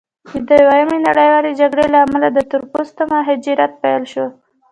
د 0.47 0.49
دویمې 0.61 0.97
نړیوالې 1.07 1.51
جګړې 1.61 1.85
له 1.93 1.99
امله 2.05 2.27
د 2.31 2.39
تور 2.49 2.63
پوستو 2.71 3.03
مهاجرت 3.13 3.71
پیل 3.83 4.03
شو. 4.11 4.25